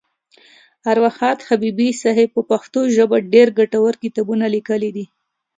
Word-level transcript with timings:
اروا 0.89 1.11
ښاد 1.17 1.39
حبیبي 1.47 1.89
صاحب 2.01 2.29
په 2.35 2.41
پښتو 2.51 2.79
ژبه 2.95 3.17
ډېر 3.33 3.47
ګټور 3.59 3.93
کتابونه 4.03 4.45
لیکلي 4.55 4.89
دي. 4.95 5.05